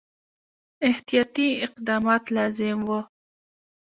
[0.89, 3.01] احتیاطي اقدامات لازم وه.